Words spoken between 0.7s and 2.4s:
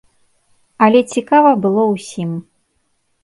Але цікава было ўсім.